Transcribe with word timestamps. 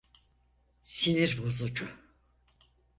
Sinir 0.83 1.39
bozucu! 1.43 1.87